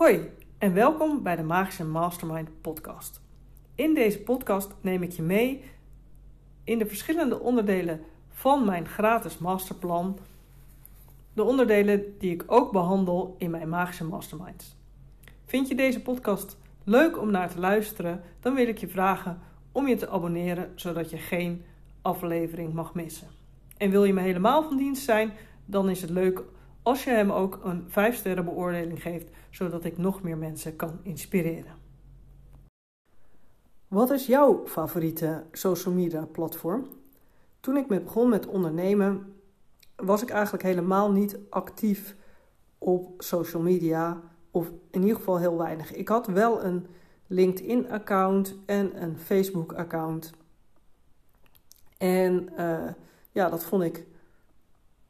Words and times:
Hoi 0.00 0.30
en 0.58 0.74
welkom 0.74 1.22
bij 1.22 1.36
de 1.36 1.42
Magische 1.42 1.84
Mastermind 1.84 2.60
podcast. 2.60 3.20
In 3.74 3.94
deze 3.94 4.20
podcast 4.20 4.74
neem 4.80 5.02
ik 5.02 5.12
je 5.12 5.22
mee 5.22 5.64
in 6.64 6.78
de 6.78 6.86
verschillende 6.86 7.40
onderdelen 7.40 8.00
van 8.28 8.64
mijn 8.64 8.88
gratis 8.88 9.38
masterplan. 9.38 10.18
De 11.32 11.42
onderdelen 11.42 12.14
die 12.18 12.32
ik 12.32 12.44
ook 12.46 12.72
behandel 12.72 13.34
in 13.38 13.50
mijn 13.50 13.68
Magische 13.68 14.04
Masterminds. 14.04 14.76
Vind 15.44 15.68
je 15.68 15.74
deze 15.74 16.02
podcast 16.02 16.58
leuk 16.84 17.18
om 17.18 17.30
naar 17.30 17.50
te 17.50 17.58
luisteren? 17.58 18.22
Dan 18.40 18.54
wil 18.54 18.68
ik 18.68 18.78
je 18.78 18.88
vragen 18.88 19.40
om 19.72 19.88
je 19.88 19.96
te 19.96 20.08
abonneren 20.08 20.72
zodat 20.74 21.10
je 21.10 21.18
geen 21.18 21.64
aflevering 22.02 22.72
mag 22.72 22.94
missen. 22.94 23.28
En 23.76 23.90
wil 23.90 24.04
je 24.04 24.12
me 24.12 24.20
helemaal 24.20 24.62
van 24.62 24.76
dienst 24.76 25.04
zijn, 25.04 25.32
dan 25.64 25.90
is 25.90 26.00
het 26.00 26.10
leuk 26.10 26.42
als 26.82 27.04
je 27.04 27.10
hem 27.10 27.30
ook 27.30 27.60
een 27.64 27.84
5 27.88 28.16
sterren 28.16 28.44
beoordeling 28.44 29.02
geeft, 29.02 29.30
zodat 29.50 29.84
ik 29.84 29.98
nog 29.98 30.22
meer 30.22 30.38
mensen 30.38 30.76
kan 30.76 30.98
inspireren. 31.02 31.78
Wat 33.88 34.10
is 34.10 34.26
jouw 34.26 34.66
favoriete 34.66 35.44
social 35.52 35.94
media 35.94 36.24
platform? 36.24 36.88
Toen 37.60 37.76
ik 37.76 37.88
met 37.88 38.04
begon 38.04 38.28
met 38.28 38.46
ondernemen, 38.46 39.34
was 39.96 40.22
ik 40.22 40.30
eigenlijk 40.30 40.62
helemaal 40.62 41.12
niet 41.12 41.38
actief 41.50 42.16
op 42.78 43.22
social 43.22 43.62
media, 43.62 44.20
of 44.50 44.70
in 44.90 45.00
ieder 45.00 45.16
geval 45.16 45.38
heel 45.38 45.58
weinig. 45.58 45.92
Ik 45.94 46.08
had 46.08 46.26
wel 46.26 46.64
een 46.64 46.86
LinkedIn-account 47.26 48.56
en 48.66 49.02
een 49.02 49.18
Facebook-account. 49.18 50.32
En 51.98 52.48
uh, 52.58 52.88
ja, 53.32 53.48
dat 53.48 53.64
vond 53.64 53.82
ik 53.82 54.06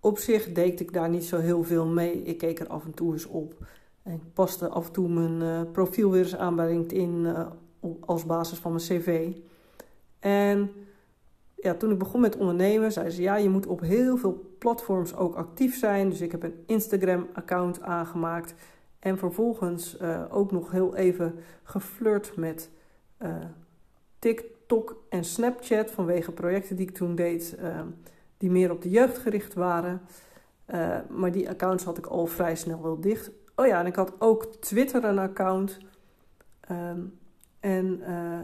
op 0.00 0.18
zich 0.18 0.52
deed 0.52 0.80
ik 0.80 0.92
daar 0.92 1.08
niet 1.08 1.24
zo 1.24 1.38
heel 1.38 1.64
veel 1.64 1.86
mee. 1.86 2.22
Ik 2.22 2.38
keek 2.38 2.60
er 2.60 2.66
af 2.66 2.84
en 2.84 2.94
toe 2.94 3.12
eens 3.12 3.26
op. 3.26 3.54
En 4.02 4.12
ik 4.12 4.32
paste 4.32 4.68
af 4.68 4.86
en 4.86 4.92
toe 4.92 5.08
mijn 5.08 5.40
uh, 5.40 5.72
profiel 5.72 6.10
weer 6.10 6.22
eens 6.22 6.36
aan 6.36 6.56
bij 6.56 6.66
LinkedIn 6.66 7.24
uh, 7.24 7.46
als 8.00 8.26
basis 8.26 8.58
van 8.58 8.72
mijn 8.72 8.84
cv. 8.84 9.32
En 10.18 10.70
ja, 11.54 11.74
toen 11.74 11.90
ik 11.90 11.98
begon 11.98 12.20
met 12.20 12.36
ondernemen, 12.36 12.92
zei 12.92 13.10
ze 13.10 13.22
ja, 13.22 13.36
je 13.36 13.48
moet 13.48 13.66
op 13.66 13.80
heel 13.80 14.16
veel 14.16 14.54
platforms 14.58 15.16
ook 15.16 15.34
actief 15.34 15.78
zijn. 15.78 16.08
Dus 16.08 16.20
ik 16.20 16.30
heb 16.30 16.42
een 16.42 16.62
Instagram-account 16.66 17.82
aangemaakt. 17.82 18.54
En 18.98 19.18
vervolgens 19.18 19.96
uh, 20.02 20.24
ook 20.30 20.52
nog 20.52 20.70
heel 20.70 20.96
even 20.96 21.34
geflirt 21.62 22.36
met 22.36 22.70
TikTok 24.18 25.02
en 25.08 25.24
Snapchat 25.24 25.90
vanwege 25.90 26.32
projecten 26.32 26.76
die 26.76 26.88
ik 26.88 26.94
toen 26.94 27.14
deed 27.14 27.56
die 28.40 28.50
meer 28.50 28.70
op 28.70 28.82
de 28.82 28.90
jeugd 28.90 29.18
gericht 29.18 29.54
waren. 29.54 30.00
Uh, 30.66 30.96
maar 31.08 31.32
die 31.32 31.48
accounts 31.48 31.84
had 31.84 31.98
ik 31.98 32.06
al 32.06 32.26
vrij 32.26 32.56
snel 32.56 32.82
wel 32.82 33.00
dicht. 33.00 33.30
Oh 33.56 33.66
ja, 33.66 33.80
en 33.80 33.86
ik 33.86 33.94
had 33.94 34.12
ook 34.18 34.44
Twitter 34.44 35.04
een 35.04 35.18
account. 35.18 35.78
Um, 36.70 37.18
en 37.60 38.00
uh, 38.08 38.40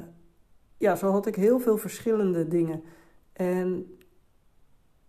ja, 0.77 0.97
zo 0.97 1.11
had 1.11 1.27
ik 1.27 1.35
heel 1.35 1.59
veel 1.59 1.77
verschillende 1.77 2.49
dingen. 2.49 2.83
En 3.33 3.97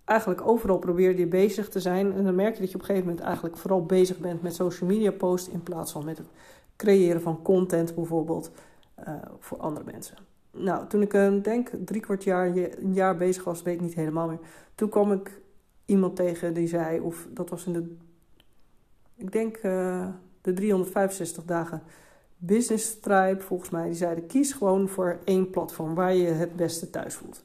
eigenlijk 0.05 0.47
overal 0.47 0.77
probeerde 0.77 1.19
je 1.19 1.27
bezig 1.27 1.69
te 1.69 1.79
zijn. 1.79 2.13
En 2.13 2.23
dan 2.23 2.35
merk 2.35 2.53
je 2.53 2.61
dat 2.61 2.69
je 2.69 2.75
op 2.75 2.81
een 2.81 2.87
gegeven 2.87 3.07
moment 3.07 3.25
eigenlijk 3.25 3.57
vooral 3.57 3.85
bezig 3.85 4.19
bent 4.19 4.41
met 4.41 4.55
social 4.55 4.89
media 4.89 5.11
posts 5.11 5.49
in 5.49 5.63
plaats 5.63 5.91
van 5.91 6.05
met 6.05 6.17
het 6.17 6.27
creëren 6.75 7.21
van 7.21 7.41
content 7.41 7.95
bijvoorbeeld 7.95 8.51
uh, 9.07 9.13
voor 9.39 9.57
andere 9.57 9.85
mensen. 9.91 10.17
Nou, 10.57 10.87
toen 10.87 11.01
ik 11.01 11.13
uh, 11.13 11.43
denk 11.43 11.69
drie 11.85 12.01
kwart 12.01 12.23
jaar, 12.23 12.47
een 12.55 12.93
jaar 12.93 13.17
bezig 13.17 13.43
was, 13.43 13.61
weet 13.61 13.75
ik 13.75 13.81
niet 13.81 13.93
helemaal 13.93 14.27
meer. 14.27 14.39
Toen 14.75 14.89
kwam 14.89 15.11
ik 15.11 15.41
iemand 15.85 16.15
tegen 16.15 16.53
die 16.53 16.67
zei, 16.67 16.99
of 16.99 17.27
dat 17.29 17.49
was 17.49 17.65
in 17.65 17.73
de, 17.73 17.95
ik 19.15 19.31
denk 19.31 19.63
uh, 19.63 20.07
de 20.41 20.53
365 20.53 21.45
dagen 21.45 21.81
business 22.37 22.87
stripe 22.87 23.43
volgens 23.43 23.69
mij. 23.69 23.85
Die 23.85 23.93
zeiden, 23.93 24.25
kies 24.25 24.53
gewoon 24.53 24.89
voor 24.89 25.19
één 25.23 25.49
platform 25.49 25.95
waar 25.95 26.13
je 26.13 26.27
het 26.27 26.55
beste 26.55 26.89
thuis 26.89 27.15
voelt. 27.15 27.43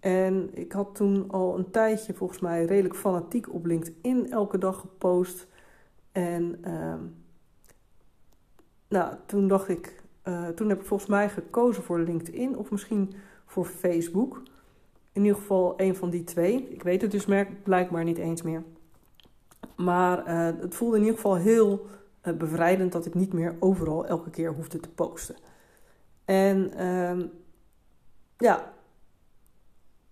En 0.00 0.50
ik 0.52 0.72
had 0.72 0.94
toen 0.94 1.30
al 1.30 1.58
een 1.58 1.70
tijdje 1.70 2.14
volgens 2.14 2.40
mij 2.40 2.64
redelijk 2.64 2.96
fanatiek 2.96 3.54
op 3.54 3.64
LinkedIn 3.64 4.30
elke 4.30 4.58
dag 4.58 4.80
gepost. 4.80 5.46
En 6.12 6.60
uh, 6.66 6.94
nou, 8.88 9.14
toen 9.26 9.48
dacht 9.48 9.68
ik, 9.68 10.02
uh, 10.24 10.48
toen 10.48 10.68
heb 10.68 10.80
ik 10.80 10.86
volgens 10.86 11.08
mij 11.08 11.28
gekozen 11.28 11.82
voor 11.82 12.00
LinkedIn 12.00 12.56
of 12.58 12.70
misschien 12.70 13.14
voor 13.46 13.64
Facebook. 13.64 14.42
In 15.12 15.22
ieder 15.22 15.38
geval 15.38 15.74
een 15.76 15.96
van 15.96 16.10
die 16.10 16.24
twee. 16.24 16.68
Ik 16.68 16.82
weet 16.82 17.02
het 17.02 17.10
dus 17.10 17.26
blijkbaar 17.62 18.04
niet 18.04 18.18
eens 18.18 18.42
meer. 18.42 18.62
Maar 19.76 20.18
uh, 20.18 20.60
het 20.60 20.74
voelde 20.74 20.96
in 20.96 21.02
ieder 21.02 21.16
geval 21.16 21.36
heel 21.36 21.86
uh, 22.22 22.34
bevrijdend 22.34 22.92
dat 22.92 23.06
ik 23.06 23.14
niet 23.14 23.32
meer 23.32 23.56
overal 23.58 24.06
elke 24.06 24.30
keer 24.30 24.52
hoefde 24.52 24.80
te 24.80 24.88
posten. 24.88 25.36
En 26.24 26.72
uh, 26.78 27.24
ja, 28.38 28.72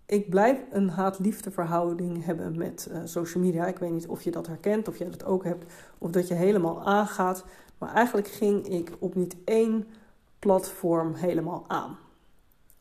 ik 0.06 0.30
blijf 0.30 0.58
een 0.70 0.88
haat-liefde 0.88 1.50
verhouding 1.50 2.24
hebben 2.24 2.58
met 2.58 2.90
social 3.04 3.44
media. 3.44 3.66
Ik 3.66 3.78
weet 3.78 3.90
niet 3.90 4.06
of 4.06 4.22
je 4.22 4.30
dat 4.30 4.46
herkent, 4.46 4.88
of 4.88 4.98
jij 4.98 5.10
dat 5.10 5.24
ook 5.24 5.44
hebt, 5.44 5.72
of 5.98 6.10
dat 6.10 6.28
je 6.28 6.34
helemaal 6.34 6.84
aangaat. 6.84 7.44
Maar 7.78 7.94
eigenlijk 7.94 8.28
ging 8.28 8.68
ik 8.68 8.92
op 8.98 9.14
niet 9.14 9.36
één 9.44 9.86
platform 10.42 11.14
helemaal 11.14 11.64
aan. 11.68 11.98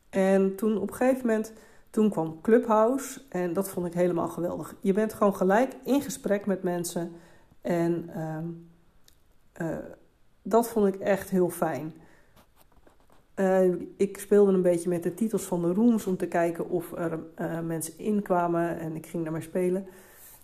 En 0.10 0.56
toen 0.56 0.78
op 0.78 0.90
een 0.90 0.96
gegeven 0.96 1.28
moment, 1.28 1.54
toen 1.90 2.10
kwam 2.10 2.42
Clubhouse 2.42 3.22
en 3.30 3.54
dat 3.54 3.70
vond 3.70 3.86
ik 3.88 3.94
helemaal 3.94 4.28
geweldig. 4.28 4.76
Je 4.80 4.94
bent 4.94 5.14
gewoon 5.14 5.36
gelijk 5.36 5.76
in 5.84 6.02
gesprek 6.02 6.46
met 6.46 6.64
mensen 6.64 7.12
en 7.62 8.10
uh, 8.16 9.68
uh, 9.68 9.78
dat 10.42 10.70
vond 10.70 10.96
ik 10.96 11.02
echt 11.02 11.30
heel 11.30 11.50
fijn. 11.50 11.94
Uh, 13.36 13.76
ik 13.98 14.18
speelde 14.20 14.52
een 14.52 14.62
beetje 14.62 14.90
met 14.90 15.04
de 15.04 15.14
titels 15.14 15.44
van 15.44 15.62
de 15.62 15.74
rooms 15.74 16.06
om 16.06 16.18
te 16.18 16.28
kijken 16.28 16.70
of 16.70 16.92
er 16.92 17.20
uh, 17.42 17.60
mensen 17.60 17.98
inkwamen 17.98 18.80
en 18.80 18.96
ik 18.96 19.06
ging 19.06 19.24
daarmee 19.24 19.42
spelen. 19.42 19.88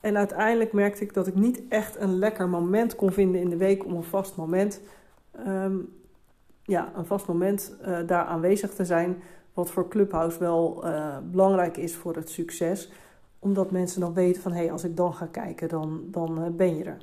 En 0.02 0.18
uiteindelijk 0.18 0.74
merkte 0.74 1.04
ik 1.04 1.14
dat 1.14 1.28
ik 1.28 1.36
niet 1.36 1.62
echt 1.70 1.96
een 2.00 2.20
lekker 2.20 2.50
moment 2.50 2.96
kon 2.96 3.12
vinden 3.12 3.42
in 3.42 3.50
de 3.50 3.58
week 3.58 3.86
om 3.86 3.96
een 3.96 4.04
vast 4.04 4.36
moment 4.36 4.82
um, 5.48 5.96
ja, 6.68 6.92
een 6.96 7.06
vast 7.06 7.28
moment 7.28 7.76
uh, 7.82 7.98
daar 8.06 8.26
aanwezig 8.26 8.74
te 8.74 8.86
zijn. 8.86 9.22
Wat 9.54 9.70
voor 9.70 9.88
Clubhouse 9.88 10.40
wel 10.40 10.86
uh, 10.86 11.18
belangrijk 11.32 11.78
is 11.78 11.96
voor 11.96 12.16
het 12.16 12.30
succes. 12.30 12.92
Omdat 13.40 13.72
mensen 13.72 14.02
dan 14.02 14.14
weten 14.14 14.42
van 14.42 14.52
hé, 14.52 14.58
hey, 14.58 14.72
als 14.72 14.84
ik 14.84 14.98
dan 14.98 15.14
ga 15.14 15.26
kijken, 15.26 15.70
dan, 15.70 16.02
dan 16.06 16.44
uh, 16.44 16.48
ben 16.48 16.78
je 16.78 16.84
er. 16.84 16.98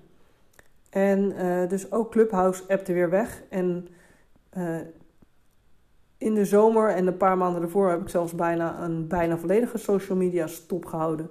En 0.91 1.35
dus 1.69 1.93
ook 1.93 2.11
Clubhouse 2.11 2.63
appte 2.69 2.93
weer 2.93 3.11
weg. 3.11 3.43
En 3.51 3.89
in 6.19 6.35
de 6.35 6.45
zomer 6.45 6.89
en 6.89 7.07
een 7.07 7.17
paar 7.17 7.39
maanden 7.39 7.63
ervoor 7.63 7.91
heb 7.91 8.01
ik 8.01 8.09
zelfs 8.09 8.35
bijna 8.35 8.83
een 8.83 9.09
bijna 9.09 9.39
volledige 9.39 9.79
social 9.79 10.19
media 10.19 10.47
stop 10.47 10.85
gehouden. 10.85 11.31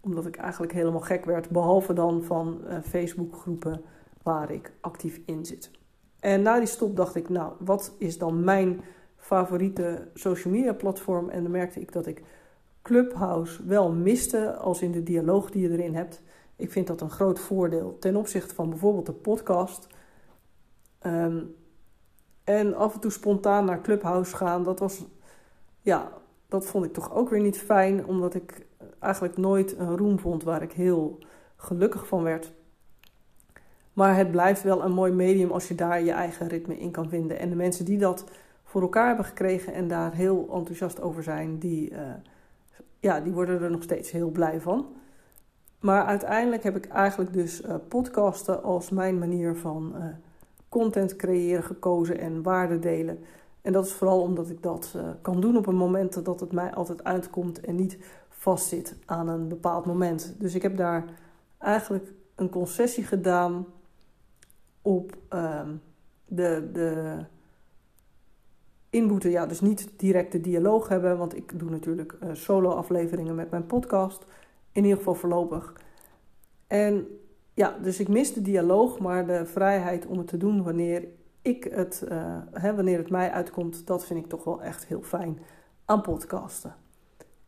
Omdat 0.00 0.26
ik 0.26 0.36
eigenlijk 0.36 0.72
helemaal 0.72 1.00
gek 1.00 1.24
werd. 1.24 1.50
Behalve 1.50 1.92
dan 1.92 2.22
van 2.22 2.60
Facebook 2.84 3.34
groepen 3.34 3.80
waar 4.22 4.50
ik 4.50 4.72
actief 4.80 5.20
in 5.26 5.46
zit. 5.46 5.70
En 6.20 6.42
na 6.42 6.58
die 6.58 6.66
stop 6.66 6.96
dacht 6.96 7.14
ik, 7.14 7.28
nou, 7.28 7.52
wat 7.58 7.94
is 7.98 8.18
dan 8.18 8.44
mijn 8.44 8.80
favoriete 9.16 10.08
social 10.14 10.52
media 10.52 10.72
platform? 10.72 11.28
En 11.28 11.42
dan 11.42 11.52
merkte 11.52 11.80
ik 11.80 11.92
dat 11.92 12.06
ik 12.06 12.22
Clubhouse 12.82 13.66
wel 13.66 13.92
miste 13.92 14.56
als 14.56 14.82
in 14.82 14.92
de 14.92 15.02
dialoog 15.02 15.50
die 15.50 15.62
je 15.62 15.70
erin 15.70 15.94
hebt. 15.94 16.22
Ik 16.56 16.72
vind 16.72 16.86
dat 16.86 17.00
een 17.00 17.10
groot 17.10 17.40
voordeel 17.40 17.98
ten 17.98 18.16
opzichte 18.16 18.54
van 18.54 18.68
bijvoorbeeld 18.68 19.06
de 19.06 19.12
podcast. 19.12 19.86
Um, 21.06 21.54
en 22.44 22.74
af 22.74 22.94
en 22.94 23.00
toe 23.00 23.10
spontaan 23.10 23.64
naar 23.64 23.80
Clubhouse 23.80 24.36
gaan, 24.36 24.62
dat 24.62 24.78
was, 24.78 25.04
ja, 25.80 26.12
dat 26.48 26.66
vond 26.66 26.84
ik 26.84 26.92
toch 26.92 27.14
ook 27.14 27.28
weer 27.28 27.40
niet 27.40 27.58
fijn, 27.58 28.06
omdat 28.06 28.34
ik 28.34 28.66
eigenlijk 28.98 29.36
nooit 29.36 29.78
een 29.78 29.96
room 29.96 30.18
vond 30.18 30.42
waar 30.42 30.62
ik 30.62 30.72
heel 30.72 31.18
gelukkig 31.56 32.06
van 32.06 32.22
werd. 32.22 32.52
Maar 33.98 34.16
het 34.16 34.30
blijft 34.30 34.62
wel 34.62 34.84
een 34.84 34.92
mooi 34.92 35.12
medium 35.12 35.50
als 35.50 35.68
je 35.68 35.74
daar 35.74 36.02
je 36.02 36.12
eigen 36.12 36.48
ritme 36.48 36.78
in 36.78 36.90
kan 36.90 37.08
vinden. 37.08 37.38
En 37.38 37.48
de 37.48 37.54
mensen 37.54 37.84
die 37.84 37.98
dat 37.98 38.24
voor 38.64 38.82
elkaar 38.82 39.06
hebben 39.06 39.24
gekregen 39.24 39.72
en 39.72 39.88
daar 39.88 40.14
heel 40.14 40.48
enthousiast 40.52 41.00
over 41.00 41.22
zijn, 41.22 41.58
die, 41.58 41.90
uh, 41.90 41.98
ja, 43.00 43.20
die 43.20 43.32
worden 43.32 43.62
er 43.62 43.70
nog 43.70 43.82
steeds 43.82 44.10
heel 44.10 44.30
blij 44.30 44.60
van. 44.60 44.86
Maar 45.80 46.04
uiteindelijk 46.04 46.62
heb 46.62 46.76
ik 46.76 46.86
eigenlijk 46.86 47.32
dus 47.32 47.62
uh, 47.62 47.74
podcasten 47.88 48.62
als 48.62 48.90
mijn 48.90 49.18
manier 49.18 49.56
van 49.56 49.92
uh, 49.96 50.04
content 50.68 51.16
creëren 51.16 51.64
gekozen 51.64 52.18
en 52.18 52.42
waarde 52.42 52.78
delen. 52.78 53.18
En 53.62 53.72
dat 53.72 53.86
is 53.86 53.92
vooral 53.92 54.20
omdat 54.20 54.50
ik 54.50 54.62
dat 54.62 54.94
kan 55.22 55.40
doen 55.40 55.56
op 55.56 55.66
een 55.66 55.76
moment 55.76 56.24
dat 56.24 56.40
het 56.40 56.52
mij 56.52 56.74
altijd 56.74 57.04
uitkomt 57.04 57.60
en 57.60 57.74
niet 57.74 57.98
vastzit 58.28 58.96
aan 59.06 59.28
een 59.28 59.48
bepaald 59.48 59.86
moment. 59.86 60.34
Dus 60.38 60.54
ik 60.54 60.62
heb 60.62 60.76
daar 60.76 61.04
eigenlijk 61.58 62.12
een 62.34 62.50
concessie 62.50 63.04
gedaan 63.04 63.66
op 64.82 65.16
uh, 65.34 65.68
de, 66.26 66.68
de 66.72 67.18
inboete. 68.90 69.30
Ja, 69.30 69.46
dus 69.46 69.60
niet 69.60 69.88
direct 69.96 70.32
de 70.32 70.40
dialoog 70.40 70.88
hebben, 70.88 71.18
want 71.18 71.36
ik 71.36 71.58
doe 71.58 71.70
natuurlijk 71.70 72.16
uh, 72.22 72.34
solo-afleveringen 72.34 73.34
met 73.34 73.50
mijn 73.50 73.66
podcast. 73.66 74.24
In 74.72 74.82
ieder 74.82 74.98
geval 74.98 75.14
voorlopig. 75.14 75.80
En 76.66 77.06
ja, 77.54 77.78
dus 77.82 78.00
ik 78.00 78.08
mis 78.08 78.32
de 78.32 78.42
dialoog, 78.42 78.98
maar 78.98 79.26
de 79.26 79.46
vrijheid 79.46 80.06
om 80.06 80.18
het 80.18 80.26
te 80.26 80.36
doen 80.36 80.62
wanneer 80.62 81.08
ik 81.42 81.64
het, 81.64 82.04
uh, 82.08 82.36
hè, 82.52 82.74
wanneer 82.74 82.98
het 82.98 83.10
mij 83.10 83.30
uitkomt, 83.30 83.86
dat 83.86 84.06
vind 84.06 84.24
ik 84.24 84.30
toch 84.30 84.44
wel 84.44 84.62
echt 84.62 84.86
heel 84.86 85.02
fijn 85.02 85.38
aan 85.84 86.02
podcasten. 86.02 86.74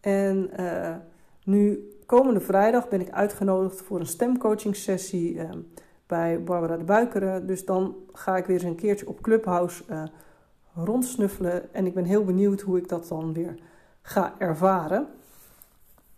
En 0.00 0.50
uh, 0.60 0.96
nu, 1.44 1.90
komende 2.06 2.40
vrijdag 2.40 2.88
ben 2.88 3.00
ik 3.00 3.10
uitgenodigd 3.10 3.82
voor 3.82 4.00
een 4.00 4.06
stemcoaching 4.06 4.76
sessie 4.76 5.34
uh, 5.34 5.50
bij 6.10 6.42
Barbara 6.42 6.76
de 6.76 6.84
Buikeren. 6.84 7.46
Dus 7.46 7.64
dan 7.64 7.94
ga 8.12 8.36
ik 8.36 8.46
weer 8.46 8.56
eens 8.56 8.64
een 8.64 8.74
keertje 8.74 9.08
op 9.08 9.20
Clubhouse 9.20 9.84
rondsnuffelen. 10.74 11.74
En 11.74 11.86
ik 11.86 11.94
ben 11.94 12.04
heel 12.04 12.24
benieuwd 12.24 12.60
hoe 12.60 12.78
ik 12.78 12.88
dat 12.88 13.08
dan 13.08 13.32
weer 13.32 13.54
ga 14.02 14.34
ervaren. 14.38 15.06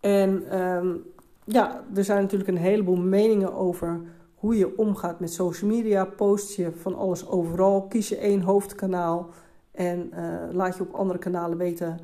En 0.01 0.61
um, 0.61 1.03
ja, 1.45 1.85
er 1.95 2.05
zijn 2.05 2.23
natuurlijk 2.23 2.51
een 2.51 2.57
heleboel 2.57 2.97
meningen 2.97 3.55
over 3.55 4.01
hoe 4.35 4.57
je 4.57 4.79
omgaat 4.79 5.21
met 5.21 5.33
social 5.33 5.71
media. 5.71 6.05
Post 6.05 6.57
je 6.57 6.73
van 6.73 6.95
alles 6.95 7.29
overal, 7.29 7.83
kies 7.83 8.09
je 8.09 8.17
één 8.17 8.41
hoofdkanaal 8.41 9.29
en 9.71 10.11
uh, 10.15 10.35
laat 10.53 10.77
je 10.77 10.83
op 10.83 10.95
andere 10.95 11.19
kanalen 11.19 11.59
weten. 11.59 11.99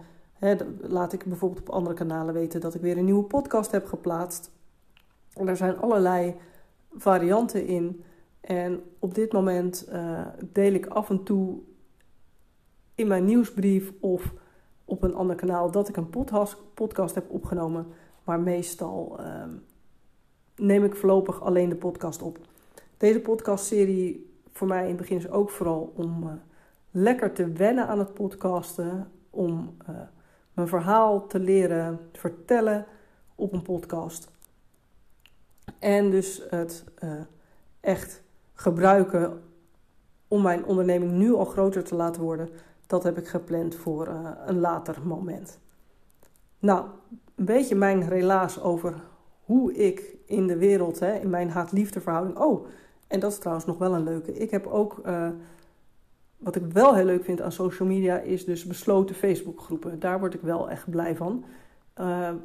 Laat 0.80 1.12
ik 1.12 1.24
bijvoorbeeld 1.24 1.60
op 1.60 1.74
andere 1.74 1.94
kanalen 1.94 2.34
weten 2.34 2.60
dat 2.60 2.74
ik 2.74 2.80
weer 2.80 2.98
een 2.98 3.04
nieuwe 3.04 3.24
podcast 3.24 3.70
heb 3.70 3.86
geplaatst. 3.86 4.50
En 5.34 5.48
er 5.48 5.56
zijn 5.56 5.78
allerlei 5.78 6.34
varianten 6.96 7.66
in. 7.66 8.04
En 8.40 8.82
op 8.98 9.14
dit 9.14 9.32
moment 9.32 9.88
uh, 9.92 10.26
deel 10.52 10.72
ik 10.72 10.86
af 10.86 11.10
en 11.10 11.22
toe 11.22 11.58
in 12.94 13.06
mijn 13.06 13.24
nieuwsbrief 13.24 13.92
of 14.00 14.32
op 14.84 15.02
een 15.02 15.14
ander 15.14 15.36
kanaal 15.36 15.70
dat 15.70 15.88
ik 15.88 15.96
een 15.96 16.10
podcast, 16.74 17.14
heb 17.14 17.30
opgenomen. 17.30 17.86
Maar 18.24 18.40
meestal 18.40 19.16
uh, 19.20 19.44
neem 20.56 20.84
ik 20.84 20.96
voorlopig 20.96 21.42
alleen 21.42 21.68
de 21.68 21.76
podcast 21.76 22.22
op. 22.22 22.38
Deze 22.96 23.20
podcastserie 23.20 24.30
voor 24.52 24.68
mij 24.68 24.82
in 24.82 24.88
het 24.88 24.96
begin 24.96 25.16
is 25.16 25.30
ook 25.30 25.50
vooral 25.50 25.92
om 25.96 26.22
uh, 26.22 26.32
lekker 26.90 27.32
te 27.32 27.52
wennen 27.52 27.86
aan 27.86 27.98
het 27.98 28.14
podcasten. 28.14 29.10
Om 29.30 29.76
uh, 29.88 29.96
mijn 30.52 30.68
verhaal 30.68 31.26
te 31.26 31.38
leren 31.38 32.00
vertellen 32.12 32.86
op 33.34 33.52
een 33.52 33.62
podcast. 33.62 34.30
En 35.78 36.10
dus 36.10 36.42
het 36.50 36.84
uh, 37.04 37.12
echt 37.80 38.22
gebruiken 38.54 39.42
om 40.28 40.42
mijn 40.42 40.64
onderneming 40.64 41.12
nu 41.12 41.32
al 41.34 41.44
groter 41.44 41.84
te 41.84 41.94
laten 41.94 42.22
worden. 42.22 42.48
Dat 42.86 43.02
heb 43.02 43.18
ik 43.18 43.28
gepland 43.28 43.74
voor 43.74 44.08
een 44.46 44.60
later 44.60 44.96
moment. 45.04 45.58
Nou, 46.58 46.84
een 47.34 47.44
beetje 47.44 47.74
mijn 47.74 48.08
relaas 48.08 48.60
over 48.62 48.94
hoe 49.44 49.74
ik 49.74 50.16
in 50.26 50.46
de 50.46 50.56
wereld, 50.56 50.98
hè, 50.98 51.14
in 51.14 51.30
mijn 51.30 51.50
haat-liefde 51.50 52.00
verhouding. 52.00 52.38
Oh, 52.38 52.66
en 53.06 53.20
dat 53.20 53.32
is 53.32 53.38
trouwens 53.38 53.66
nog 53.66 53.78
wel 53.78 53.94
een 53.94 54.04
leuke. 54.04 54.32
Ik 54.32 54.50
heb 54.50 54.66
ook, 54.66 55.00
uh, 55.06 55.28
wat 56.36 56.56
ik 56.56 56.62
wel 56.72 56.94
heel 56.94 57.04
leuk 57.04 57.24
vind 57.24 57.40
aan 57.40 57.52
social 57.52 57.88
media, 57.88 58.18
is 58.18 58.44
dus 58.44 58.66
besloten 58.66 59.14
Facebookgroepen. 59.14 59.98
Daar 59.98 60.18
word 60.18 60.34
ik 60.34 60.40
wel 60.40 60.70
echt 60.70 60.90
blij 60.90 61.16
van. 61.16 61.44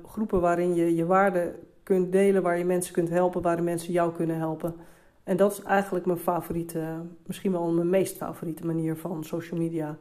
Groepen 0.06 0.42
waarin 0.42 0.76
je 0.76 0.96
je 0.96 1.06
waarden 1.06 1.56
kunt 1.84 2.12
delen, 2.12 2.42
waar 2.42 2.58
je 2.58 2.66
mensen 2.66 2.94
kunt 2.94 3.10
helpen, 3.10 3.42
waar 3.42 3.64
mensen 3.64 3.94
jou 3.94 4.14
kunnen 4.14 4.38
helpen. 4.38 4.76
En 5.24 5.38
dat 5.38 5.52
is 5.52 5.62
eigenlijk 5.62 6.06
mijn 6.06 6.18
favoriete, 6.18 7.02
misschien 7.26 7.52
wel 7.52 7.72
mijn 7.72 7.90
meest 7.90 8.18
favoriete 8.18 8.66
manier 8.66 8.98
van 8.98 9.24
social 9.24 9.60
media 9.60 9.98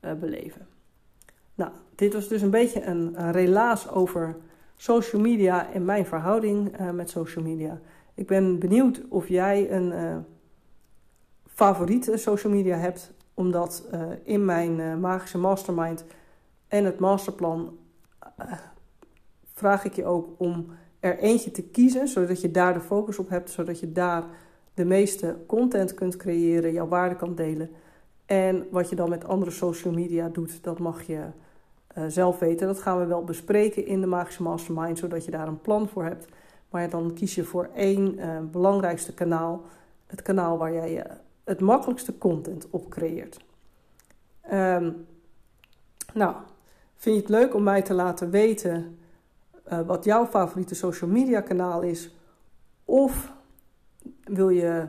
uh, 0.00 0.12
beleven. 0.12 0.66
Nou, 1.54 1.70
dit 1.94 2.12
was 2.12 2.28
dus 2.28 2.42
een 2.42 2.50
beetje 2.50 2.84
een, 2.84 3.22
een 3.22 3.32
relaas 3.32 3.90
over 3.90 4.36
social 4.76 5.22
media 5.22 5.72
en 5.72 5.84
mijn 5.84 6.06
verhouding 6.06 6.80
uh, 6.80 6.90
met 6.90 7.10
social 7.10 7.44
media. 7.44 7.80
Ik 8.14 8.26
ben 8.26 8.58
benieuwd 8.58 9.02
of 9.08 9.28
jij 9.28 9.72
een 9.72 9.92
uh, 9.92 10.16
favoriete 11.46 12.16
social 12.16 12.52
media 12.52 12.76
hebt, 12.76 13.12
omdat 13.34 13.88
in 14.22 14.44
mijn 14.44 15.00
magische 15.00 15.38
mastermind 15.38 16.04
en 16.68 16.84
het 16.84 16.98
masterplan 16.98 17.78
vraag 19.52 19.84
ik 19.84 19.92
je 19.92 20.04
ook 20.04 20.28
om 20.36 20.66
er 21.04 21.18
eentje 21.18 21.50
te 21.50 21.62
kiezen, 21.62 22.08
zodat 22.08 22.40
je 22.40 22.50
daar 22.50 22.74
de 22.74 22.80
focus 22.80 23.18
op 23.18 23.28
hebt, 23.28 23.50
zodat 23.50 23.80
je 23.80 23.92
daar 23.92 24.24
de 24.74 24.84
meeste 24.84 25.36
content 25.46 25.94
kunt 25.94 26.16
creëren, 26.16 26.72
jouw 26.72 26.88
waarde 26.88 27.16
kan 27.16 27.34
delen. 27.34 27.70
En 28.26 28.66
wat 28.70 28.88
je 28.88 28.96
dan 28.96 29.08
met 29.08 29.24
andere 29.24 29.50
social 29.50 29.92
media 29.92 30.28
doet, 30.28 30.62
dat 30.62 30.78
mag 30.78 31.02
je 31.02 31.20
uh, 31.98 32.04
zelf 32.08 32.38
weten. 32.38 32.66
Dat 32.66 32.80
gaan 32.80 32.98
we 32.98 33.06
wel 33.06 33.24
bespreken 33.24 33.86
in 33.86 34.00
de 34.00 34.06
Magische 34.06 34.42
Mastermind, 34.42 34.98
zodat 34.98 35.24
je 35.24 35.30
daar 35.30 35.48
een 35.48 35.60
plan 35.60 35.88
voor 35.88 36.04
hebt. 36.04 36.28
Maar 36.70 36.90
dan 36.90 37.14
kies 37.14 37.34
je 37.34 37.44
voor 37.44 37.68
één 37.74 38.18
uh, 38.18 38.38
belangrijkste 38.50 39.14
kanaal. 39.14 39.62
Het 40.06 40.22
kanaal 40.22 40.58
waar 40.58 40.72
jij 40.72 40.96
uh, 40.96 41.12
het 41.44 41.60
makkelijkste 41.60 42.18
content 42.18 42.66
op 42.70 42.88
creëert. 42.88 43.40
Um, 44.52 45.06
nou, 46.14 46.34
vind 46.96 47.16
je 47.16 47.20
het 47.20 47.30
leuk 47.30 47.54
om 47.54 47.62
mij 47.62 47.82
te 47.82 47.94
laten 47.94 48.30
weten 48.30 48.98
wat 49.86 50.04
jouw 50.04 50.26
favoriete 50.26 50.74
social 50.74 51.10
media 51.10 51.40
kanaal 51.40 51.82
is? 51.82 52.14
Of 52.84 53.32
wil 54.24 54.48
je 54.48 54.86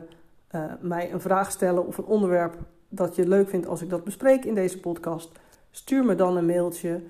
mij 0.80 1.12
een 1.12 1.20
vraag 1.20 1.50
stellen 1.50 1.86
of 1.86 1.98
een 1.98 2.04
onderwerp 2.04 2.56
dat 2.88 3.14
je 3.14 3.28
leuk 3.28 3.48
vindt 3.48 3.66
als 3.66 3.82
ik 3.82 3.90
dat 3.90 4.04
bespreek 4.04 4.44
in 4.44 4.54
deze 4.54 4.80
podcast? 4.80 5.30
Stuur 5.70 6.04
me 6.04 6.14
dan 6.14 6.36
een 6.36 6.46
mailtje 6.46 7.02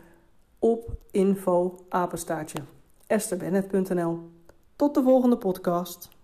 op 0.59 0.91
info 1.11 1.79
Tot 4.77 4.95
de 4.95 5.03
volgende 5.03 5.37
podcast. 5.37 6.16